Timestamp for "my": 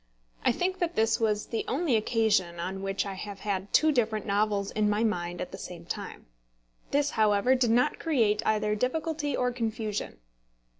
4.89-5.03